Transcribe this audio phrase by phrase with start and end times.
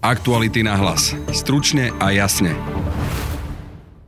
[0.00, 1.12] Aktuality na hlas.
[1.28, 2.56] Stručne a jasne.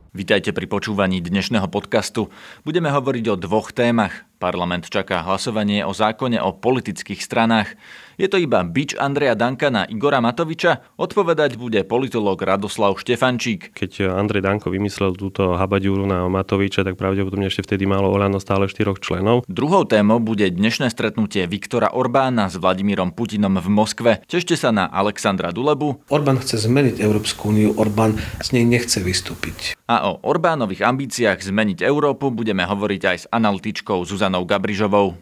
[0.09, 2.33] Vítajte pri počúvaní dnešného podcastu.
[2.65, 4.25] Budeme hovoriť o dvoch témach.
[4.43, 7.79] Parlament čaká hlasovanie o zákone o politických stranách.
[8.19, 10.83] Je to iba bič Andreja Danka na Igora Matoviča?
[10.99, 13.73] Odpovedať bude politológ Radoslav Štefančík.
[13.73, 18.67] Keď Andrej Danko vymyslel túto habaďúru na Matoviča, tak pravdepodobne ešte vtedy malo Olano stále
[18.67, 19.47] štyroch členov.
[19.49, 24.11] Druhou témou bude dnešné stretnutie Viktora Orbána s Vladimírom Putinom v Moskve.
[24.29, 26.05] Tešte sa na Alexandra Dulebu.
[26.11, 29.73] Orbán chce zmeniť Európsku úniu, Orbán z nej nechce vystúpiť.
[29.89, 35.13] A o Orbánových ambíciách zmeniť Európu budeme hovoriť aj s analytičkou Zuzanou Zuzanou Gabrižovou.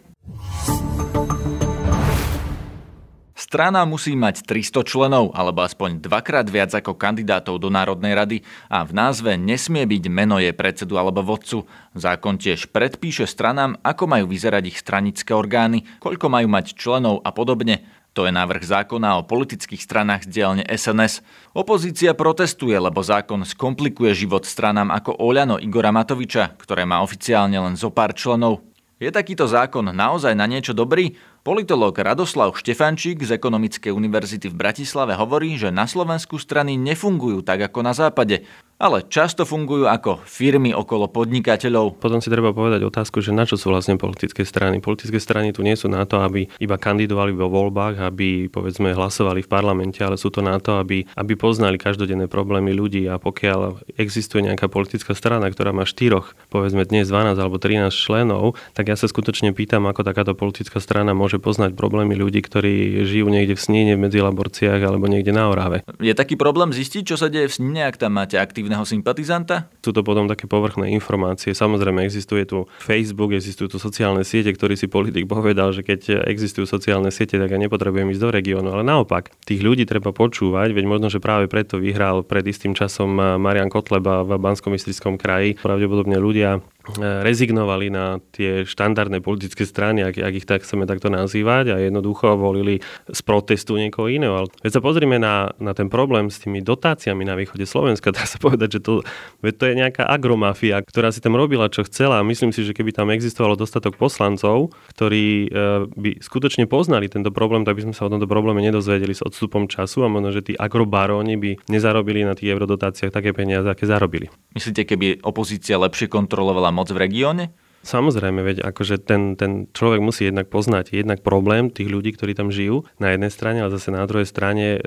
[3.36, 8.38] Strana musí mať 300 členov, alebo aspoň dvakrát viac ako kandidátov do Národnej rady
[8.72, 11.68] a v názve nesmie byť meno je predsedu alebo vodcu.
[11.92, 17.36] Zákon tiež predpíše stranám, ako majú vyzerať ich stranické orgány, koľko majú mať členov a
[17.36, 17.84] podobne.
[18.16, 21.20] To je návrh zákona o politických stranách z dielne SNS.
[21.52, 27.76] Opozícia protestuje, lebo zákon skomplikuje život stranám ako Oľano Igora Matoviča, ktoré má oficiálne len
[27.76, 28.71] zo pár členov.
[29.02, 31.18] Je takýto zákon naozaj na niečo dobrý?
[31.42, 37.66] Politológ Radoslav Štefančík z Ekonomickej univerzity v Bratislave hovorí, že na Slovensku strany nefungujú tak
[37.66, 38.46] ako na západe
[38.82, 42.02] ale často fungujú ako firmy okolo podnikateľov.
[42.02, 44.82] Potom si treba povedať otázku, že na čo sú vlastne politické strany.
[44.82, 49.46] Politické strany tu nie sú na to, aby iba kandidovali vo voľbách, aby povedzme hlasovali
[49.46, 53.86] v parlamente, ale sú to na to, aby, aby poznali každodenné problémy ľudí a pokiaľ
[54.02, 58.98] existuje nejaká politická strana, ktorá má štyroch, povedzme dnes 12 alebo 13 členov, tak ja
[58.98, 63.62] sa skutočne pýtam, ako takáto politická strana môže poznať problémy ľudí, ktorí žijú niekde v
[63.62, 65.86] Snine, v Medzilaborciach alebo niekde na Orave.
[66.02, 69.68] Je taký problém zistiť, čo sa deje v Snine, ak tam máte aktívne aktívneho sympatizanta?
[69.84, 71.52] Sú to potom také povrchné informácie.
[71.52, 76.64] Samozrejme, existuje tu Facebook, existujú tu sociálne siete, ktorý si politik povedal, že keď existujú
[76.64, 78.70] sociálne siete, tak ja nepotrebujem ísť do regiónu.
[78.72, 83.12] Ale naopak, tých ľudí treba počúvať, veď možno, že práve preto vyhral pred istým časom
[83.42, 84.78] Marian Kotleba v Banskom
[85.20, 85.60] kraji.
[85.60, 86.64] Pravdepodobne ľudia
[86.98, 92.34] rezignovali na tie štandardné politické strany, ak, ak ich tak chceme takto nazývať a jednoducho
[92.36, 94.34] volili z protestu niekoho iného.
[94.34, 98.26] Ale keď sa pozrieme na, na ten problém s tými dotáciami na východe Slovenska, dá
[98.26, 99.06] sa povedať, že to,
[99.46, 103.14] to je nejaká agromafia, ktorá si tam robila, čo chcela myslím si, že keby tam
[103.14, 108.12] existovalo dostatok poslancov, ktorí e, by skutočne poznali tento problém, tak by sme sa o
[108.12, 112.50] tomto probléme nedozvedeli s odstupom času a možno, že tí agrobaróni by nezarobili na tých
[112.58, 114.34] eurodotáciách také peniaze, aké zarobili.
[114.58, 117.52] Myslíte, keby opozícia lepšie kontrolovala moc v regióne?
[117.82, 122.54] Samozrejme, veď akože ten, ten človek musí jednak poznať jednak problém tých ľudí, ktorí tam
[122.54, 124.80] žijú na jednej strane, ale zase na druhej strane e,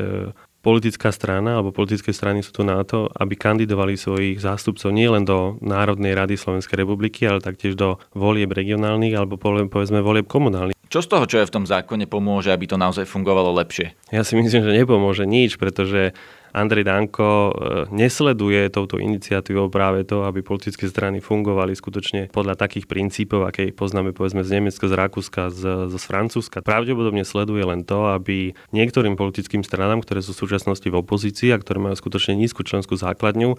[0.63, 5.59] politická strana alebo politické strany sú tu na to, aby kandidovali svojich zástupcov nielen do
[5.59, 10.79] Národnej rady Slovenskej republiky, ale taktiež do volieb regionálnych alebo povedzme volieb komunálnych.
[10.89, 13.99] Čo z toho, čo je v tom zákone, pomôže, aby to naozaj fungovalo lepšie?
[14.15, 16.15] Ja si myslím, že nepomôže nič, pretože
[16.55, 17.53] Andrej Danko e,
[17.91, 24.15] nesleduje touto iniciatívou práve to, aby politické strany fungovali skutočne podľa takých princípov, aké poznáme
[24.15, 26.63] povedzme z Nemecka, z Rakúska, z, z Francúzska.
[26.63, 31.59] Pravdepodobne sleduje len to, aby niektorým politickým stranám, ktoré sú v súčasnosti v opozícii a
[31.59, 33.59] ktoré majú skutočne nízku členskú základňu,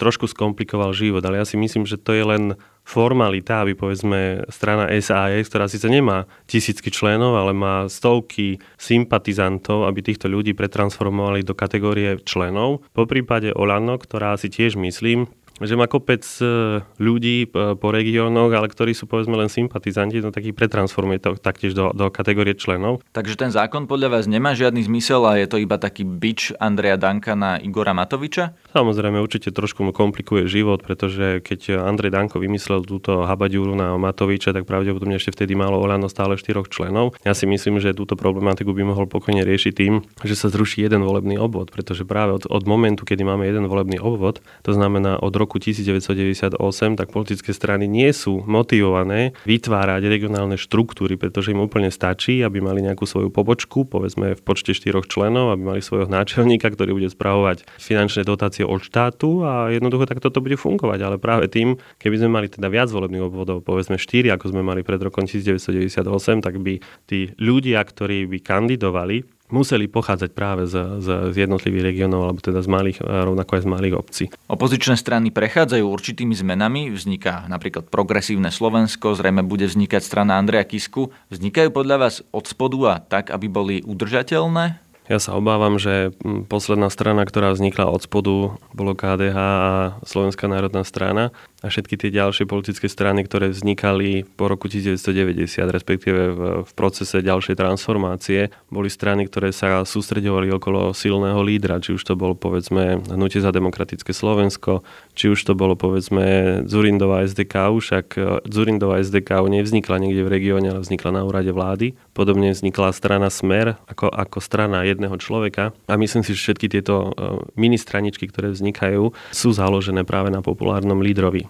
[0.00, 1.20] trošku skomplikoval život.
[1.20, 2.44] Ale ja si myslím, že to je len
[2.84, 10.02] formalita, aby povedzme strana SAS, ktorá síce nemá tisícky členov, ale má stovky sympatizantov, aby
[10.02, 12.82] týchto ľudí pretransformovali do kategórie členov.
[12.90, 18.50] Po prípade Olano, ktorá si tiež myslím, že má kopec e, ľudí e, po regiónoch,
[18.52, 22.56] ale ktorí sú povedzme len sympatizanti, no tak ich pretransformuje to taktiež do, do kategórie
[22.56, 23.04] členov.
[23.12, 26.96] Takže ten zákon podľa vás nemá žiadny zmysel a je to iba taký bič Andreja
[26.96, 28.56] Danka na Igora Matoviča?
[28.72, 34.52] Samozrejme, určite trošku mu komplikuje život, pretože keď Andrej Danko vymyslel túto habaďúru na Matoviča,
[34.56, 37.16] tak pravdepodobne ešte vtedy malo Olano stále štyroch členov.
[37.26, 41.02] Ja si myslím, že túto problematiku by mohol pokojne riešiť tým, že sa zruší jeden
[41.02, 45.32] volebný obvod, pretože práve od, od momentu, kedy máme jeden volebný obvod, to znamená od
[45.34, 46.54] roku roku 1998,
[46.94, 52.86] tak politické strany nie sú motivované vytvárať regionálne štruktúry, pretože im úplne stačí, aby mali
[52.86, 57.66] nejakú svoju pobočku, povedzme v počte štyroch členov, aby mali svojho náčelníka, ktorý bude spravovať
[57.82, 61.02] finančné dotácie od štátu a jednoducho tak toto bude fungovať.
[61.02, 64.86] Ale práve tým, keby sme mali teda viac volebných obvodov, povedzme 4, ako sme mali
[64.86, 66.78] pred rokom 1998, tak by
[67.10, 72.62] tí ľudia, ktorí by kandidovali, museli pochádzať práve z, z, z jednotlivých regiónov, alebo teda
[72.62, 74.24] z malých, rovnako aj z malých obcí.
[74.50, 81.10] Opozičné strany prechádzajú určitými zmenami, vzniká napríklad progresívne Slovensko, zrejme bude vznikať strana Andreja Kisku.
[81.28, 84.90] Vznikajú podľa vás od spodu a tak, aby boli udržateľné?
[85.10, 86.14] Ja sa obávam, že
[86.46, 89.74] posledná strana, ktorá vznikla od spodu, bolo KDH a
[90.06, 91.34] Slovenská národná strana.
[91.60, 97.20] A všetky tie ďalšie politické strany, ktoré vznikali po roku 1990, respektíve v, v procese
[97.20, 103.04] ďalšej transformácie, boli strany, ktoré sa sústredovali okolo silného lídra, či už to bolo povedzme
[103.12, 104.80] Hnutie za demokratické Slovensko,
[105.12, 110.72] či už to bolo povedzme Zurindová SDK, však e, Zurindová SDK nevznikla niekde v regióne,
[110.72, 111.92] ale vznikla na úrade vlády.
[112.16, 117.12] Podobne vznikla strana Smer ako, ako strana jedného človeka a myslím si, že všetky tieto
[117.12, 121.49] e, mini straničky, ktoré vznikajú, sú založené práve na populárnom lídrovi.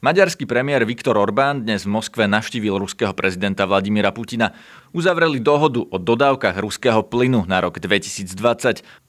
[0.00, 4.56] Maďarský premiér Viktor Orbán dnes v Moskve navštívil ruského prezidenta Vladimíra Putina.
[4.96, 8.32] Uzavreli dohodu o dodávkach ruského plynu na rok 2020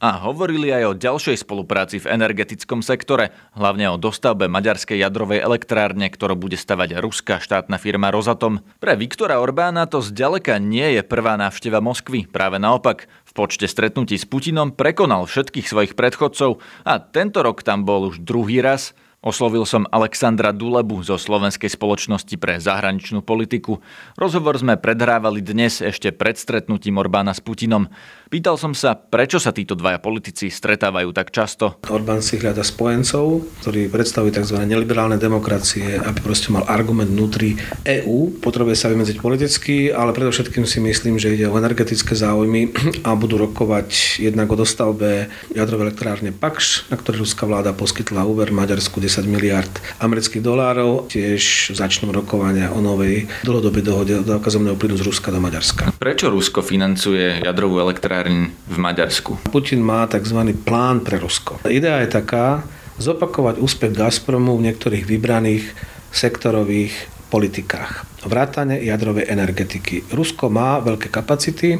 [0.03, 6.11] a hovorili aj o ďalšej spolupráci v energetickom sektore, hlavne o dostavbe maďarskej jadrovej elektrárne,
[6.11, 8.59] ktorú bude stavať ruská štátna firma Rosatom.
[8.83, 13.07] Pre Viktora Orbána to zďaleka nie je prvá návšteva Moskvy, práve naopak.
[13.23, 18.19] V počte stretnutí s Putinom prekonal všetkých svojich predchodcov a tento rok tam bol už
[18.27, 18.91] druhý raz–
[19.21, 23.77] Oslovil som Alexandra Dulebu zo Slovenskej spoločnosti pre zahraničnú politiku.
[24.17, 27.85] Rozhovor sme predhrávali dnes ešte pred stretnutím Orbána s Putinom.
[28.33, 31.77] Pýtal som sa, prečo sa títo dvaja politici stretávajú tak často.
[31.93, 34.57] Orbán si hľada spojencov, ktorí predstavujú tzv.
[34.65, 38.41] neliberálne demokracie, aby proste mal argument vnútri EÚ.
[38.41, 42.73] Potrebuje sa vymedziť politicky, ale predovšetkým si myslím, že ide o energetické záujmy
[43.05, 48.49] a budú rokovať jednak o dostavbe jadrovej elektrárne Pakš, na ktoré ruská vláda poskytla úver
[48.49, 49.67] Maďarsku 10 miliard
[49.99, 51.11] amerických dolárov.
[51.11, 55.91] Tiež začnú rokovania o novej dlhodobej dohode o dávka plynu z Ruska do Maďarska.
[55.99, 59.51] Prečo Rusko financuje jadrovú elektrárň v Maďarsku?
[59.51, 60.55] Putin má tzv.
[60.63, 61.59] plán pre Rusko.
[61.67, 62.63] Idea je taká,
[63.03, 65.75] zopakovať úspech Gazpromu v niektorých vybraných
[66.15, 68.07] sektorových politikách.
[68.27, 70.11] Vrátane jadrovej energetiky.
[70.11, 71.79] Rusko má veľké kapacity,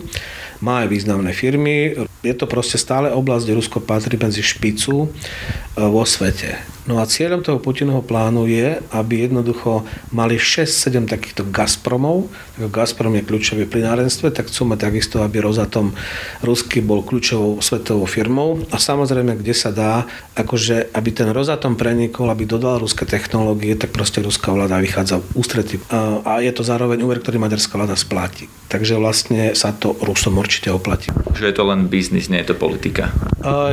[0.63, 1.94] má aj významné firmy.
[2.24, 5.07] Je to proste stále oblasť, kde Rusko patrí medzi špicu e,
[5.77, 6.56] vo svete.
[6.89, 12.25] No a cieľom toho Putinovho plánu je, aby jednoducho mali 6-7 takýchto Gazpromov.
[12.57, 15.94] Gazprom je kľúčový pri nárenstve, tak chcú mať takisto, aby Rozatom
[16.42, 18.66] Rusky bol kľúčovou svetovou firmou.
[18.74, 23.94] A samozrejme, kde sa dá, akože aby ten Rozatom prenikol, aby dodal ruské technológie, tak
[23.94, 25.75] proste ruská vláda vychádza v ústretí.
[26.25, 28.50] A je to zároveň úver, ktorý maďarská vláda spláti.
[28.72, 31.13] Takže vlastne sa to Rusom určite oplatí.
[31.38, 33.12] Že je to len biznis, nie je to politika?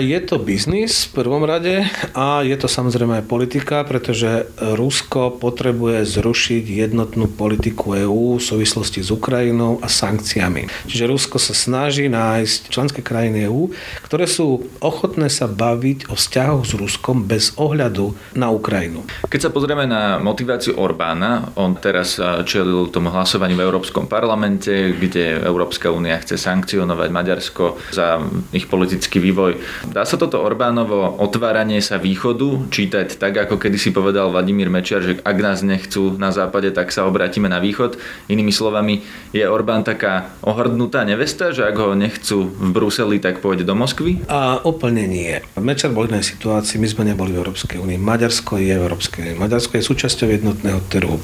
[0.02, 5.38] Je to biznis v prvom rade a je to samozrejme samozrejme aj politika, pretože Rusko
[5.38, 10.66] potrebuje zrušiť jednotnú politiku EÚ v súvislosti s Ukrajinou a sankciami.
[10.90, 13.70] Čiže Rusko sa snaží nájsť členské krajiny EÚ,
[14.08, 19.04] ktoré sú ochotné sa baviť o vzťahoch s Ruskom bez ohľadu na Ukrajinu.
[19.28, 22.16] Keď sa pozrieme na motiváciu Orbána, on teraz
[22.48, 28.16] čelil tomu hlasovaniu v Európskom parlamente, kde Európska únia chce sankcionovať Maďarsko za
[28.56, 29.60] ich politický vývoj.
[29.92, 35.20] Dá sa toto Orbánovo otváranie sa východu, čítať tak, ako kedysi povedal Vladimír Mečiar, že
[35.20, 38.00] ak nás nechcú na západe, tak sa obratíme na východ.
[38.32, 39.04] Inými slovami,
[39.36, 43.97] je Orbán taká ohrdnutá nevesta, že ak ho nechcú v Bruseli, tak pôjde do Moskvy?
[44.30, 45.34] A úplne nie.
[45.58, 45.66] V
[46.08, 47.98] inej situácii, my sme neboli v Európskej únii.
[48.00, 49.36] Maďarsko je v Európskej únii.
[49.42, 51.20] Maďarsko je súčasťou jednotného trhu.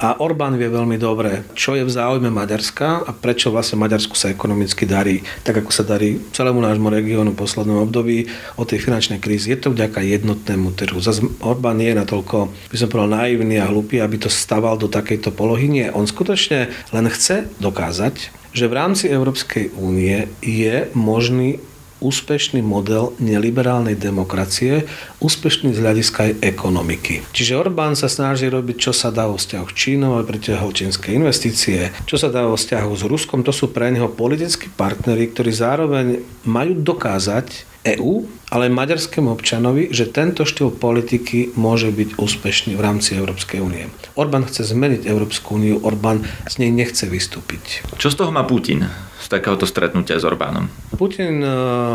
[0.00, 4.30] A Orbán vie veľmi dobre, čo je v záujme Maďarska a prečo vlastne Maďarsku sa
[4.30, 9.18] ekonomicky darí, tak ako sa darí celému nášmu regiónu v poslednom období od tej finančnej
[9.18, 9.52] krízy.
[9.52, 11.00] Je to vďaka jednotnému trhu trhu.
[11.02, 14.86] Zas Orbán nie je natoľko, by som povedal, naivný a hlupý, aby to staval do
[14.86, 15.66] takejto polohy.
[15.66, 21.58] Nie, on skutočne len chce dokázať, že v rámci Európskej únie je možný
[22.04, 24.84] úspešný model neliberálnej demokracie,
[25.24, 27.24] úspešný z hľadiska aj ekonomiky.
[27.32, 31.16] Čiže Orbán sa snaží robiť, čo sa dá vo vzťahu s Čínou, aj pritiahol čínske
[31.16, 35.48] investície, čo sa dá vo vzťahu s Ruskom, to sú pre neho politickí partnery, ktorí
[35.48, 42.72] zároveň majú dokázať, EÚ, ale aj maďarskému občanovi, že tento štýl politiky môže byť úspešný
[42.74, 43.92] v rámci Európskej únie.
[44.16, 47.84] Orbán chce zmeniť Európsku úniu, Orbán z nej nechce vystúpiť.
[48.00, 48.88] Čo z toho má Putin?
[49.24, 50.68] z takéhoto stretnutia s Orbánom?
[51.00, 51.48] Putin e,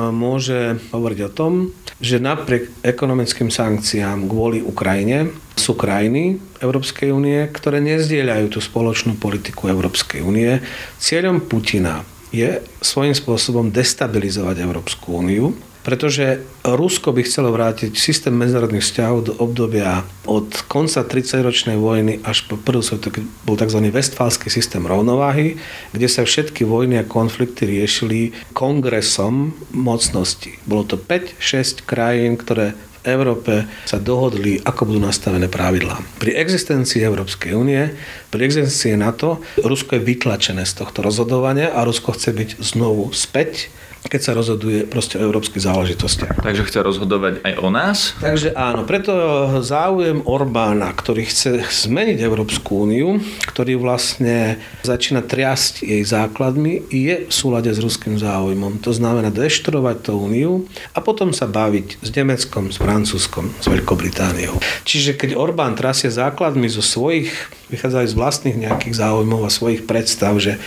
[0.09, 1.69] môže hovoriť o tom,
[2.01, 9.69] že napriek ekonomickým sankciám kvôli Ukrajine sú krajiny Európskej únie, ktoré nezdieľajú tú spoločnú politiku
[9.69, 10.57] Európskej únie.
[10.97, 12.01] Cieľom Putina
[12.33, 15.53] je svojím spôsobom destabilizovať Európsku úniu,
[15.89, 22.45] pretože Rusko by chcelo vrátiť systém medzinárodných vzťahov do obdobia od konca 30-ročnej vojny až
[22.45, 23.89] po prvú svetu, keď bol tzv.
[23.89, 25.57] vestfálsky systém rovnováhy,
[25.89, 30.61] kde sa všetky vojny a konflikty riešili kongresom mocnosti.
[30.69, 36.21] Bolo to 5-6 krajín, ktoré v Európe sa dohodli, ako budú nastavené pravidlá.
[36.21, 37.97] Pri existencii Európskej únie,
[38.29, 43.73] pri existencii NATO, Rusko je vytlačené z tohto rozhodovania a Rusko chce byť znovu späť
[44.07, 46.39] keď sa rozhoduje proste o európskych záležitostiach.
[46.39, 48.15] Takže chce rozhodovať aj o nás?
[48.23, 49.11] Takže áno, preto
[49.59, 53.19] záujem Orbána, ktorý chce zmeniť Európsku úniu,
[53.51, 58.79] ktorý vlastne začína triasť jej základmi, je v súlade s ruským záujmom.
[58.87, 60.65] To znamená deštruovať tú úniu
[60.95, 64.55] a potom sa baviť s Nemeckom, s Francúzskom, s Veľkou Britániou.
[64.87, 67.29] Čiže keď Orbán trasie základmi zo svojich,
[67.69, 70.57] vychádzajú z vlastných nejakých záujmov a svojich predstav, že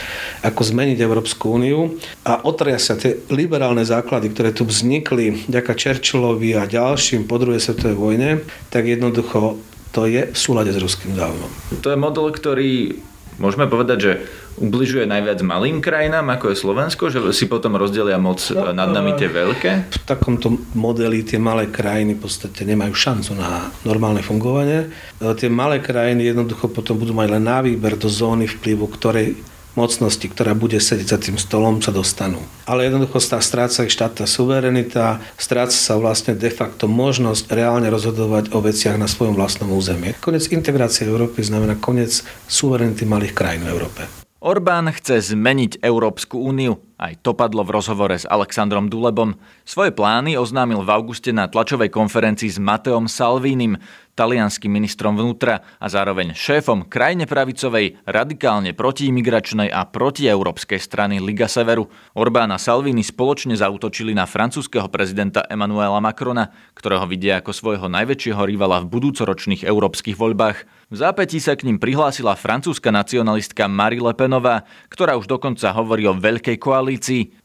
[0.46, 6.66] ako zmeniť Európsku úniu a otriasia tie liberálne základy, ktoré tu vznikli vďaka Churchillovi a
[6.66, 8.30] ďalším po druhej svetovej vojne,
[8.72, 9.60] tak jednoducho
[9.92, 11.78] to je v súlade s ruským záujmom.
[11.84, 12.96] To je model, ktorý
[13.36, 14.12] môžeme povedať, že
[14.60, 19.16] ubližuje najviac malým krajinám, ako je Slovensko, že si potom rozdelia moc no, nad nami
[19.16, 19.96] tie veľké?
[19.96, 24.92] V takomto modeli tie malé krajiny v podstate nemajú šancu na normálne fungovanie.
[25.20, 29.40] Tie malé krajiny jednoducho potom budú mať len na výber do zóny vplyvu, ktorej
[29.74, 32.40] mocnosti, ktorá bude sedieť za tým stolom, sa dostanú.
[32.68, 38.52] Ale jednoducho sa stráca ich štátna suverenita, stráca sa vlastne de facto možnosť reálne rozhodovať
[38.52, 40.12] o veciach na svojom vlastnom území.
[40.20, 44.02] Konec integrácie Európy znamená konec suverenity malých krajín v Európe.
[44.42, 46.82] Orbán chce zmeniť Európsku úniu.
[47.02, 49.34] Aj to padlo v rozhovore s Alexandrom Dulebom.
[49.66, 53.74] Svoje plány oznámil v auguste na tlačovej konferencii s Mateom Salvínim,
[54.14, 61.88] talianským ministrom vnútra a zároveň šéfom krajne pravicovej, radikálne protiimigračnej a protieurópskej strany Liga Severu.
[62.12, 68.46] Orbán a Salvini spoločne zautočili na francúzského prezidenta Emmanuela Macrona, ktorého vidia ako svojho najväčšieho
[68.46, 70.70] rivala v budúcoročných európskych voľbách.
[70.92, 76.04] V zápätí sa k ním prihlásila francúzska nacionalistka Marie Le Penová, ktorá už dokonca hovorí
[76.04, 76.91] o veľkej koalícii.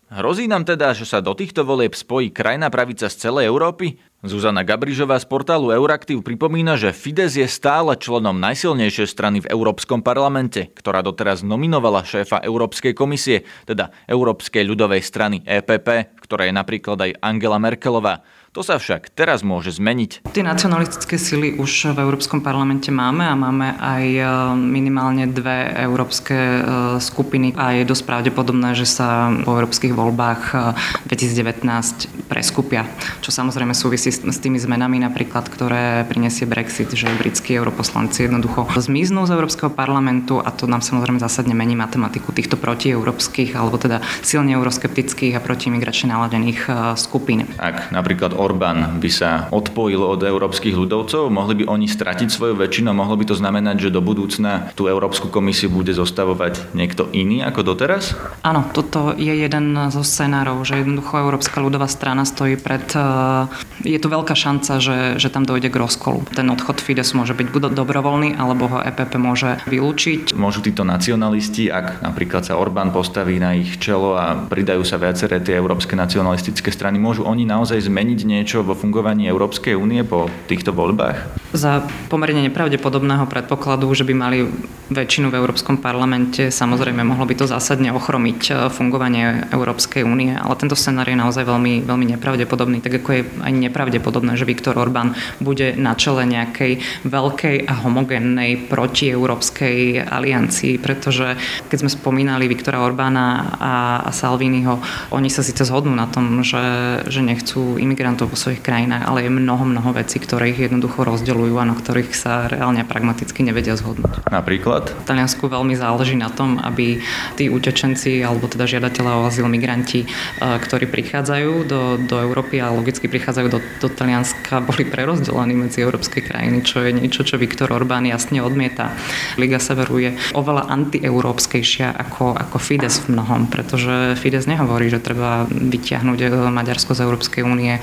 [0.08, 4.00] Hrozí nám teda, že sa do týchto volieb spojí krajná pravica z celej Európy?
[4.24, 10.00] Zuzana Gabrižová z portálu Euraktiv pripomína, že Fides je stále členom najsilnejšej strany v Európskom
[10.00, 16.56] parlamente, ktorá doteraz nominovala šéfa Európskej komisie, teda Európskej ľudovej strany EPP, v ktorej je
[16.56, 18.24] napríklad aj Angela Merkelová.
[18.58, 20.34] To sa však teraz môže zmeniť.
[20.34, 24.24] Tie nacionalistické sily už v Európskom parlamente máme a máme aj e,
[24.58, 26.62] minimálne dve európske e,
[26.98, 30.74] skupiny a je dosť pravdepodobné, že sa po európskych voľbách
[31.06, 32.90] 2019 e, preskupia,
[33.22, 39.30] čo samozrejme súvisí s tými zmenami napríklad, ktoré prinesie Brexit, že britskí europoslanci jednoducho zmiznú
[39.30, 44.58] z Európskeho parlamentu a to nám samozrejme zásadne mení matematiku týchto protieurópskych alebo teda silne
[44.58, 46.66] euroskeptických a protiimigračne naladených
[46.98, 47.46] skupín.
[47.62, 52.96] Ak napríklad Orbán by sa odpojil od európskych ľudovcov, mohli by oni stratiť svoju väčšinu,
[52.96, 57.76] mohlo by to znamenať, že do budúcna tú Európsku komisiu bude zostavovať niekto iný ako
[57.76, 58.16] doteraz?
[58.48, 62.88] Áno, toto je jeden zo scenárov, že jednoducho Európska ľudová strana stojí pred...
[62.96, 66.24] Eh, je tu veľká šanca, že, že tam dojde k rozkolu.
[66.32, 70.32] Ten odchod Fidesu môže byť buď dobrovoľný, alebo ho EPP môže vylúčiť.
[70.38, 75.44] Môžu títo nacionalisti, ak napríklad sa Orbán postaví na ich čelo a pridajú sa viaceré
[75.44, 80.70] tie európske nacionalistické strany, môžu oni naozaj zmeniť niečo vo fungovaní Európskej únie po týchto
[80.70, 81.47] voľbách?
[81.56, 84.44] Za pomerne nepravdepodobného predpokladu, že by mali
[84.88, 90.56] väčšinu v Európskom parlamente, samozrejme mohlo by to zásadne ochromiť e, fungovanie Európskej únie, ale
[90.56, 95.16] tento scenár je naozaj veľmi, veľmi nepravdepodobný, tak ako je aj nepravdepodobné, že Viktor Orbán
[95.44, 101.36] bude na čele nejakej veľkej a homogénnej protieurópskej aliancii, pretože
[101.68, 103.74] keď sme spomínali Viktora Orbána a,
[104.08, 104.80] a Salviniho,
[105.12, 109.32] oni sa síce zhodnú na tom, že, že nechcú imigrantov vo svojich krajinách, ale je
[109.36, 114.26] mnoho, mnoho vecí, ktoré ich jednoducho rozdeľujú a na ktorých sa reálne pragmaticky nevedia zhodnúť.
[114.32, 114.90] Napríklad?
[114.90, 116.98] V Taliansku veľmi záleží na tom, aby
[117.38, 120.08] tí utečenci alebo teda žiadatelia o azyl, migranti, e,
[120.42, 126.26] ktorí prichádzajú do, do Európy a logicky prichádzajú do, do Talianska, boli prerozdelení medzi európske
[126.26, 128.96] krajiny, čo je niečo, čo Viktor Orbán jasne odmieta.
[129.38, 135.46] Liga Severu je oveľa antieurópskejšia ako, ako Fides v mnohom, pretože Fides nehovorí, že treba
[135.46, 137.80] vyťahnuť e, Maďarsko z Európskej únie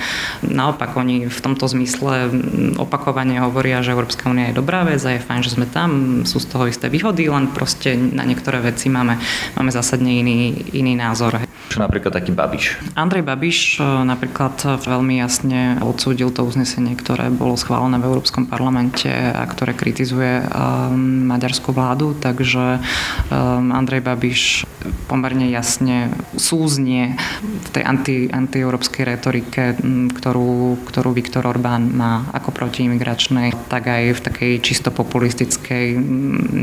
[0.55, 2.31] Naopak oni v tomto zmysle
[2.79, 6.43] opakovane hovoria, že Európska únia je dobrá vec a je fajn, že sme tam, sú
[6.43, 9.21] z toho isté výhody, len proste na niektoré veci máme,
[9.57, 11.41] máme zásadne iný, iný názor.
[11.69, 12.79] Čo napríklad taký Babiš?
[12.95, 19.11] Andrej Babiš e, napríklad veľmi jasne odsúdil to uznesenie, ktoré bolo schválené v Európskom parlamente
[19.11, 24.43] a ktoré kritizuje um, maďarskú vládu, takže um, Andrej Babiš
[25.11, 29.75] pomerne jasne súznie v tej anti, antieurópskej retorike,
[30.15, 35.97] ktorú, ktorú Viktor Orbán má ako protiimigračná spoločnej, tak aj v takej čisto populistickej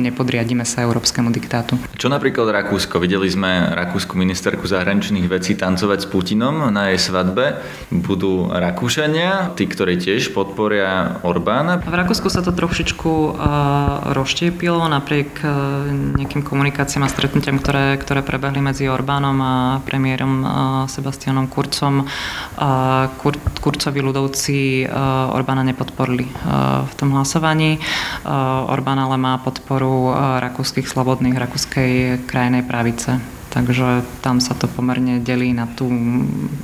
[0.06, 1.76] nepodriadíme sa európskemu diktátu.
[2.02, 2.98] Čo napríklad Rakúsko?
[2.98, 7.62] Videli sme rakúsku ministerku zahraničných vecí tancovať s Putinom na jej svadbe.
[7.94, 11.78] Budú Rakúšania, tí, ktorí tiež podporia Orbána?
[11.78, 18.26] V Rakúsku sa to trošičku uh, rozštiepilo napriek uh, nejakým komunikáciám a stretnutiam, ktoré, ktoré
[18.26, 19.54] prebehli medzi Orbánom a
[19.86, 20.50] premiérom uh,
[20.90, 22.10] Sebastianom Kurcom.
[22.58, 27.78] Uh, Kur, Kurcovi ľudovci uh, Orbána nepodporili uh, v tom hlasovaní.
[28.26, 31.91] Uh, Orbán ale má podporu uh, rakúskych slobodných, rakúskej
[32.28, 33.20] krajnej pravice.
[33.52, 35.92] Takže tam sa to pomerne delí na tú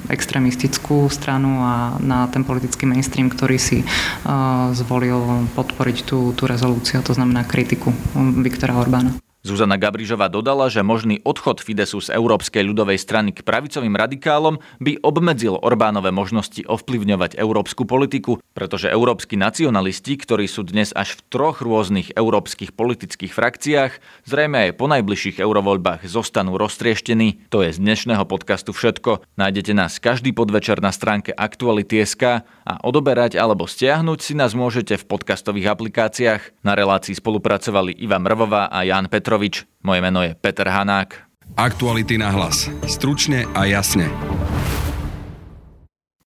[0.07, 7.03] extrémistickú stranu a na ten politický mainstream, ktorý si uh, zvolil podporiť tú, tú rezolúciu,
[7.03, 7.91] to znamená kritiku
[8.39, 9.26] Viktora Orbána.
[9.47, 14.99] Zuzana Gabrižová dodala, že možný odchod Fidesu z Európskej ľudovej strany k pravicovým radikálom by
[14.99, 21.63] obmedzil Orbánové možnosti ovplyvňovať európsku politiku, pretože európsky nacionalisti, ktorí sú dnes až v troch
[21.63, 27.47] rôznych európskych politických frakciách, zrejme aj po najbližších eurovoľbách zostanú roztrieštení.
[27.47, 29.23] To je z dnešného podcastu všetko.
[29.39, 35.07] Nájdete nás každý podvečer na stránke Aktuality.sk a odoberať alebo stiahnuť si nás môžete v
[35.07, 36.67] podcastových aplikáciách.
[36.67, 39.69] Na relácii spolupracovali Iva Mrvová a Jan Petrov Petrovič.
[39.85, 41.13] Moje meno je Peter Hanák.
[41.53, 42.73] Aktuality na hlas.
[42.89, 44.09] Stručne a jasne.